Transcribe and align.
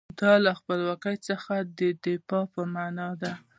دا 0.19 0.33
له 0.45 0.51
خپلواکۍ 0.59 1.17
څخه 1.27 1.53
د 1.77 1.79
دفاع 2.03 2.43
په 2.53 2.61
معنی 2.73 3.09
دی. 3.21 3.33